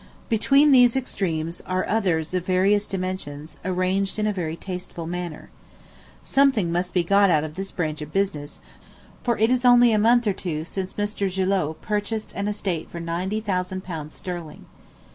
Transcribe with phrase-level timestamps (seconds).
[0.29, 5.51] Between these extremes are others of various dimensions, arranged in a very tasteful manner.
[6.23, 8.61] Something must be got out of this branch of business,
[9.23, 11.29] for it is only a month or two since Mr.
[11.29, 14.65] Gillott purchased an estate for ninety thousand pounds sterling.